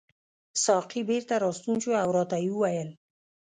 [0.63, 2.89] ساقي بیرته راستون شو او راته یې وویل.